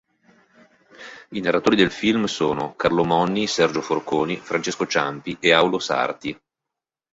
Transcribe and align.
I 1.29 1.41
narratori 1.41 1.75
del 1.75 1.91
film 1.91 2.25
sono: 2.25 2.75
Carlo 2.75 3.03
Monni, 3.03 3.45
Sergio 3.45 3.83
Forconi, 3.83 4.35
Francesco 4.35 4.87
Ciampi 4.87 5.37
e 5.39 5.53
Aulo 5.53 5.77
Sarti. 5.77 6.35